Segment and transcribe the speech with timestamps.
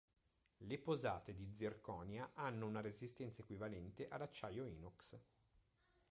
[0.61, 5.19] Le posate di zirconia hanno una resistenza equivalente all'acciaio inox.